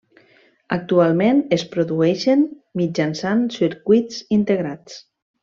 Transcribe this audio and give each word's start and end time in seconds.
Actualment 0.75 1.41
es 1.57 1.65
produeixen 1.73 2.41
mitjançant 2.83 3.45
circuits 3.59 4.19
integrats. 4.41 4.99